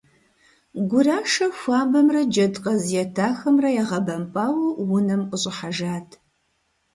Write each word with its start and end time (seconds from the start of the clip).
Гурашэ 0.89 1.45
хуабэмрэ 1.57 2.21
джэдкъаз 2.31 2.83
етахэмрэ 3.03 3.69
ягъэбэмпӀауэ 3.81 4.67
унэм 4.95 5.21
къыщӀыхьэжат. 5.29 6.09